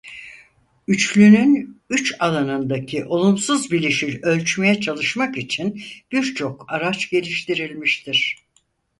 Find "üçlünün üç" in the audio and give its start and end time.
0.87-2.13